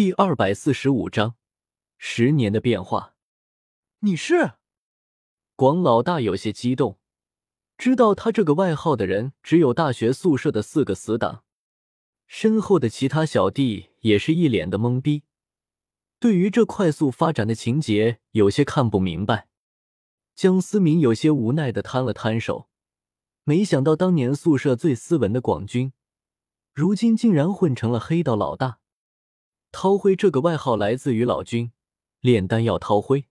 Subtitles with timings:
[0.00, 1.36] 第二百四十五章，
[1.98, 3.16] 十年的变化。
[3.98, 4.52] 你是
[5.54, 6.98] 广老大有些激动，
[7.76, 11.44] 知道他这个外号的人只有大学宿舍的四个死党。
[12.26, 15.24] 身后的其他小弟也是一脸的懵逼，
[16.18, 19.48] 对于这快速发展的情节有些看不明白。
[20.34, 22.70] 江思明有些无奈的摊了摊手，
[23.44, 25.92] 没想到当年宿舍最斯文的广军，
[26.72, 28.79] 如今竟然混成了黑道老大。
[29.72, 31.72] 涛辉这个外号来自于老君，
[32.20, 33.26] 炼丹药涛辉，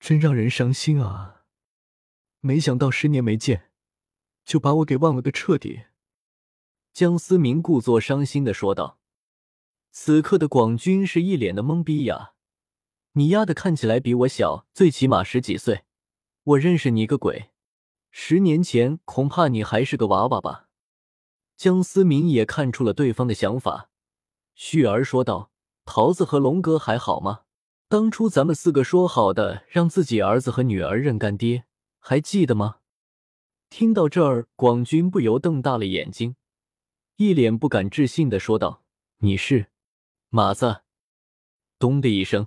[0.00, 1.44] 真让人伤心啊！
[2.40, 3.70] 没想到十年没见，
[4.44, 5.84] 就把我给忘了个彻底。
[6.92, 8.98] 江思明故作伤心的说道。
[9.90, 12.32] 此刻的广军是一脸的懵逼呀！
[13.12, 15.84] 你丫的看起来比我小，最起码十几岁，
[16.44, 17.50] 我认识你个鬼！
[18.10, 20.70] 十年前恐怕你还是个娃娃吧？
[21.56, 23.90] 江思明也看出了对方的想法。
[24.64, 25.50] 旭儿说道
[25.84, 27.40] ：“桃子和龙哥还好吗？
[27.88, 31.64] 当初咱们四个说好的，让自己儿子和女儿认干爹，
[31.98, 32.76] 还记得吗？”
[33.68, 36.36] 听到这儿，广军不由瞪大了眼睛，
[37.16, 38.84] 一脸不敢置信的说道
[39.18, 39.66] ：“你是
[40.28, 40.82] 马子？”
[41.80, 42.46] 咚的一声，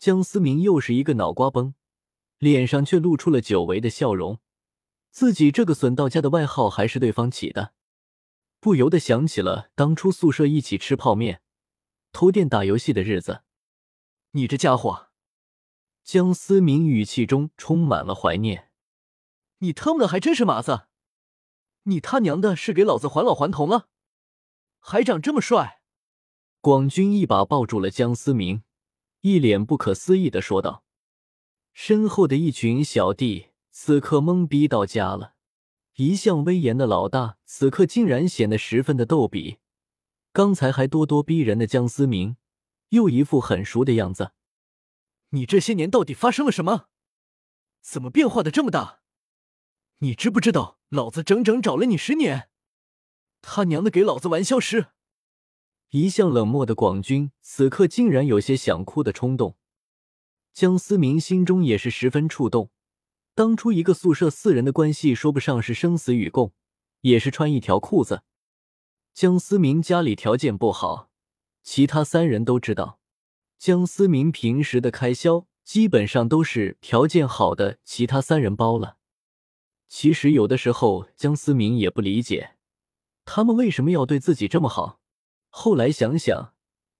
[0.00, 1.74] 江思明又是一个脑瓜崩，
[2.38, 4.40] 脸上却露出了久违的笑容。
[5.12, 7.72] 自己这个损到家的外号还是对方起的。
[8.64, 11.42] 不由得想起了当初宿舍一起吃泡面、
[12.12, 13.42] 偷电打游戏的日子。
[14.30, 15.10] 你这家伙，
[16.02, 18.70] 江思明语气中充满了怀念。
[19.58, 20.86] 你他妈的还真是麻子！
[21.82, 23.90] 你他娘的是给老子还老还童了？
[24.78, 25.82] 还长这么帅！
[26.62, 28.62] 广军一把抱住了江思明，
[29.20, 30.86] 一脸不可思议的说道。
[31.74, 35.33] 身后的一群小弟此刻懵逼到家了。
[35.96, 39.58] 一向威严的老大，此刻竟然显得十分的逗比。
[40.32, 42.36] 刚才还咄咄逼人的江思明，
[42.88, 44.32] 又一副很熟的样子。
[45.30, 46.86] 你这些年到底发生了什么？
[47.80, 49.02] 怎么变化的这么大？
[49.98, 52.48] 你知不知道，老子整整找了你十年？
[53.40, 54.88] 他娘的，给老子玩消失！
[55.90, 59.56] 一向冷漠的广军，此刻竟然有些想哭的冲动。
[60.52, 62.72] 江思明心中也是十分触动。
[63.34, 66.52] 当初一个宿舍四人的关系，说不上是生死与共，
[67.00, 68.22] 也是穿一条裤子。
[69.12, 71.10] 江思明家里条件不好，
[71.62, 73.00] 其他三人都知道。
[73.58, 78.98] 江思明平时的开销基本上都是条件好的其他三人包了。
[79.88, 82.56] 其实有的时候，江思明也不理解
[83.24, 85.00] 他们为什么要对自己这么好。
[85.48, 86.54] 后来想想，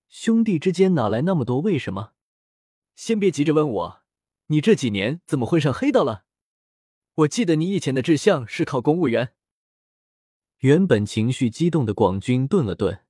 [0.09, 2.13] 兄弟之间哪来那么多为什么？
[2.97, 4.03] 先别急着问我，
[4.47, 6.24] 你这几年怎么混上黑道了？
[7.17, 9.35] 我记得你以前的志向是考公务员。
[10.59, 13.05] 原本情绪激动的广军顿了顿，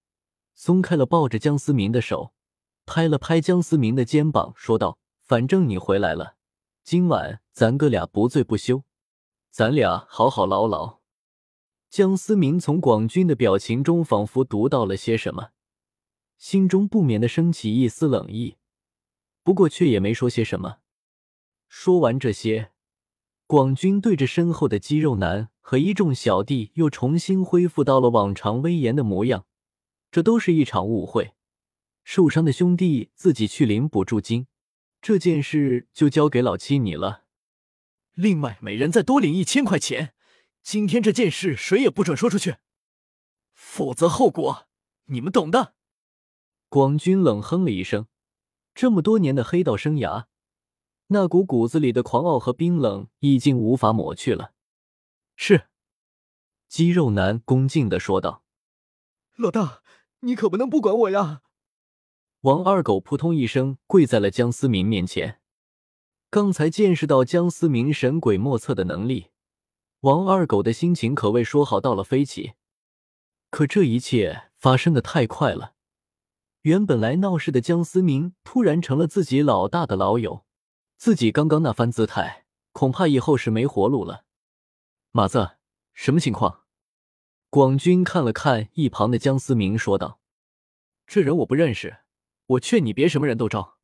[0.54, 2.34] 松开了抱着江思明的手，
[2.84, 6.36] 拍了拍江思明的肩膀，说道：“反正你回来了，
[6.82, 8.84] 今晚咱哥俩不醉不休，
[9.50, 11.00] 咱俩好好唠唠。”
[11.88, 15.52] 江思明从广军的表情中仿佛读到了些什么，
[16.36, 18.56] 心中不免的升起一丝冷意，
[19.42, 20.80] 不过却也没说些什么。
[21.68, 22.73] 说完这些。
[23.46, 29.46] 广军对着身后的肌肉男和一众小弟又重新恢复到了往常威严的模样，
[30.10, 31.34] 这都是一场误会。
[32.04, 34.46] 受伤的兄弟自己去领补助金，
[35.00, 37.24] 这件事就交给老七你了。
[38.14, 40.14] 另外，每人再多领一千块钱。
[40.62, 42.56] 今天这件事谁也不准说出去，
[43.52, 44.66] 否则后果
[45.06, 45.74] 你们懂的。
[46.70, 48.06] 广军冷哼了一声，
[48.74, 50.24] 这么多年的黑道生涯。
[51.08, 54.52] 那股骨子里的狂傲和冰冷已经无法抹去了。
[55.36, 55.68] 是，
[56.68, 58.42] 肌肉男恭敬的说道
[59.36, 59.82] ：“老大，
[60.20, 61.42] 你可不能不管我呀！”
[62.42, 65.40] 王二狗扑通一声跪在了江思明面前。
[66.30, 69.30] 刚才见识到江思明神鬼莫测的能力，
[70.00, 72.54] 王二狗的心情可谓说好到了飞起。
[73.50, 75.74] 可这一切发生的太快了，
[76.62, 80.43] 原本来闹事的江思明突然成了自己老大的老友。
[81.04, 84.24] 自己刚刚那番姿态，恐怕以后是没活路了。
[85.10, 85.58] 马子，
[85.92, 86.62] 什么情况？
[87.50, 90.18] 广军看了看一旁的江思明，说道
[91.06, 91.98] ：“这人我不认识，
[92.46, 93.76] 我劝你别什么人都招。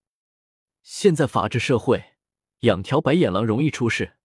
[0.82, 2.14] 现在法治社会，
[2.60, 4.16] 养条白眼狼容易出事。”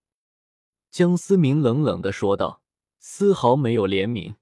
[0.89, 2.61] 江思明冷冷的说道，
[2.99, 4.35] 丝毫没有怜悯。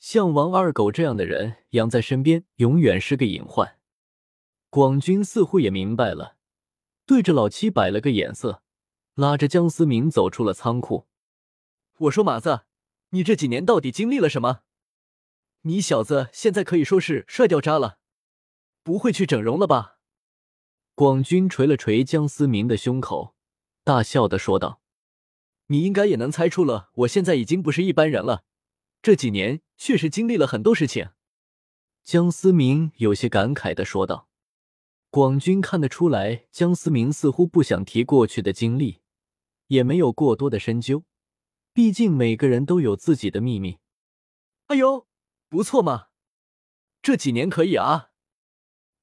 [0.00, 3.78] 像王二狗这样的人养在身边，永远是个隐患。
[4.70, 6.38] 广军似乎也明白了。
[7.10, 8.62] 对着老七摆了个眼色，
[9.16, 11.08] 拉着江思明走出了仓库。
[11.98, 12.60] 我说：“马子，
[13.08, 14.60] 你这几年到底经历了什么？
[15.62, 17.98] 你小子现在可以说是帅掉渣了。
[18.84, 19.98] 不会去整容了吧？
[20.94, 23.34] 广军捶了捶江思明的胸口，
[23.82, 24.80] 大笑的说道
[25.66, 28.44] ：“你应该也能猜出了，我现在已经不是一般人了。
[29.02, 31.08] 这几年确实经历了很多事情。”
[32.06, 34.29] 江思明有些感慨的说道。
[35.10, 39.00] 广军看得出来，江思明似乎不想提过去的经历，
[39.66, 41.04] 也没有过多的深究。
[41.72, 43.78] 毕竟每个人都有自己的秘密。
[44.66, 45.08] 哎呦，
[45.48, 46.08] 不错嘛，
[47.02, 48.10] 这几年可以啊。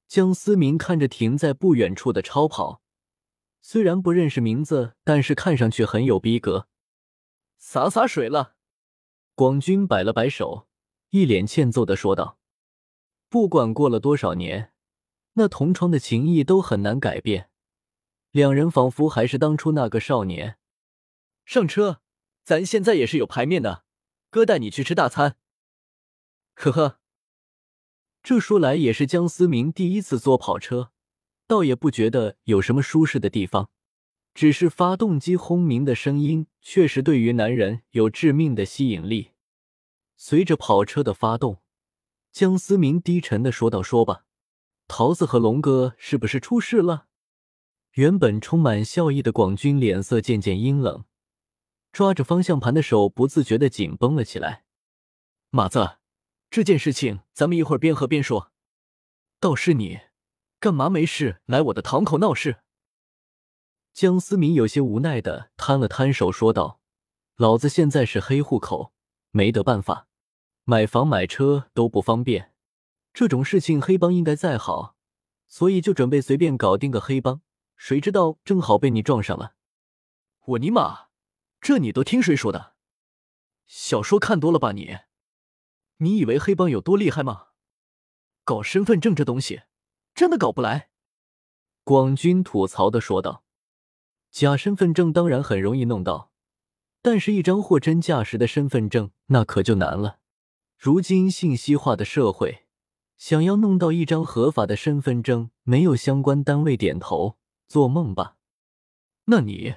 [0.06, 2.80] 江思明看着停在不远处的超跑，
[3.60, 6.68] 虽然不认识名字，但是看上去很有逼格。
[7.58, 8.54] 洒洒水了。
[9.34, 10.68] 广军摆了摆手，
[11.10, 12.38] 一脸欠揍的说道
[13.28, 14.72] ：“不管过了多少年。”
[15.38, 17.48] 那同窗的情谊都很难改变，
[18.32, 20.58] 两人仿佛还是当初那个少年。
[21.46, 22.00] 上车，
[22.42, 23.84] 咱现在也是有排面的，
[24.30, 25.36] 哥带你去吃大餐。
[26.54, 26.98] 呵呵，
[28.20, 30.90] 这说来也是江思明第一次坐跑车，
[31.46, 33.70] 倒也不觉得有什么舒适的地方，
[34.34, 39.30] 只是发动机轰鸣的声音确实对于男人有致命的吸引力。
[40.16, 41.62] 随着跑车的发动，
[42.32, 44.24] 江思明低沉的说道：“说吧。”
[44.88, 47.06] 桃子和龙哥是不是出事了？
[47.92, 51.04] 原本充满笑意的广军脸色渐渐阴冷，
[51.92, 54.64] 抓着方向盘的手不自觉的紧绷了起来。
[55.50, 55.98] 马子，
[56.50, 58.50] 这件事情咱们一会儿边喝边说。
[59.38, 60.00] 倒是你，
[60.58, 62.56] 干嘛没事来我的堂口闹事？
[63.92, 66.80] 江思明有些无奈的摊了摊手，说道
[67.36, 68.92] ：“老子现在是黑户口，
[69.30, 70.08] 没得办法，
[70.64, 72.52] 买房买车都不方便。”
[73.18, 74.94] 这种事情黑帮应该在好，
[75.48, 77.40] 所以就准备随便搞定个黑帮。
[77.74, 79.56] 谁知道正好被你撞上了。
[80.44, 81.08] 我尼玛，
[81.60, 82.74] 这你都听谁说的？
[83.66, 84.98] 小说看多了吧你？
[85.96, 87.46] 你以为黑帮有多厉害吗？
[88.44, 89.62] 搞身份证这东西
[90.14, 90.90] 真的搞不来。
[91.82, 93.42] 广军吐槽的说道
[94.30, 96.30] ：“假身份证当然很容易弄到，
[97.02, 100.20] 但是一张货真价实的身份证那可就难了。
[100.78, 102.66] 如今信息化的社会。”
[103.18, 107.36] 想要弄到一张合法的身份证，没有相关单位点头，
[107.66, 108.36] 做梦吧？
[109.24, 109.74] 那你，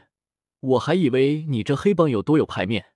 [0.60, 2.94] 我还以为你这黑帮有多有排面。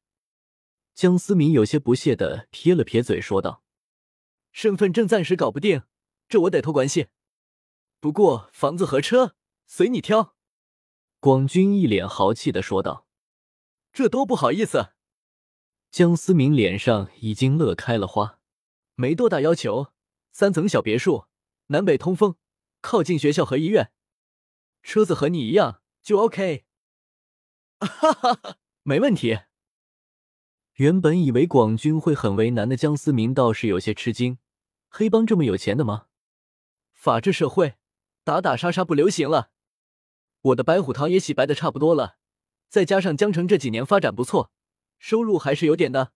[0.94, 3.64] 江思明有些不屑的撇了撇嘴，说道
[4.54, 5.82] ：“身份证暂时搞不定，
[6.30, 7.08] 这我得托关系。
[8.00, 10.36] 不过房子和车随你挑。”
[11.20, 13.08] 广军一脸豪气的说道
[13.92, 14.92] ：“这多不好意思。”
[15.90, 18.40] 江思明脸上已经乐开了花，
[18.94, 19.95] 没多大要求。
[20.38, 21.28] 三层小别墅，
[21.68, 22.36] 南北通风，
[22.82, 23.94] 靠近学校和医院，
[24.84, 26.66] 车子和你一样就 OK。
[27.80, 29.40] 哈哈哈，没问题。
[30.74, 34.38] 原本以为广军会很为难的江思明倒是有些吃惊，
[34.90, 36.08] 黑帮这么有钱的吗？
[36.92, 37.76] 法治社会，
[38.26, 39.52] 打打杀杀不流行了。
[40.42, 42.18] 我的白虎堂也洗白的差不多了，
[42.68, 44.52] 再加上江城这几年发展不错，
[45.00, 46.12] 收入还是有点的。